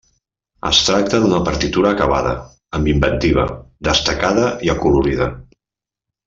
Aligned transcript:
Es 0.69 0.77
tracta 0.85 1.19
d'una 1.25 1.41
partitura 1.49 1.91
acabada, 1.97 2.31
amb 2.79 2.89
inventiva, 2.95 3.45
destacada 3.89 4.49
i 4.69 4.73
acolorida. 4.77 5.29